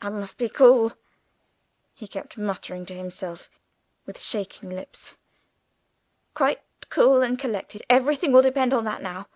"I 0.00 0.08
must 0.08 0.38
be 0.38 0.48
cool," 0.48 0.92
he 1.92 2.08
kept 2.08 2.38
muttering 2.38 2.86
to 2.86 2.94
himself, 2.94 3.50
with 4.06 4.18
shaking 4.18 4.70
lips, 4.70 5.12
"quite 6.32 6.62
cool 6.88 7.20
and 7.20 7.38
collected. 7.38 7.82
Everything 7.90 8.32
will 8.32 8.40
depend 8.40 8.72
on 8.72 8.84
that 8.84 9.02
now!" 9.02 9.28